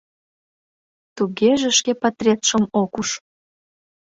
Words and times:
Тугеже 1.15 1.69
шке 1.77 1.91
патретшым 2.01 2.63
ок 2.81 2.91
уж. 3.01 3.09